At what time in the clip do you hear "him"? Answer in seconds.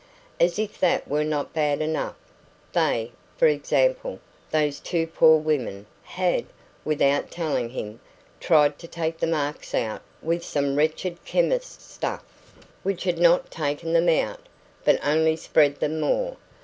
7.69-7.99